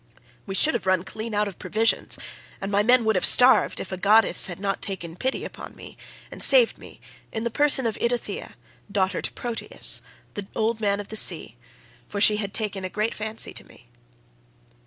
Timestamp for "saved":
6.41-6.79